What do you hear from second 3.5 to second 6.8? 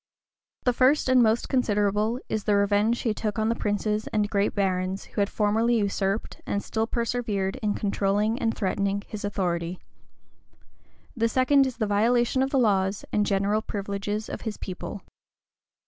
princes and great barons who had formerly usurped, and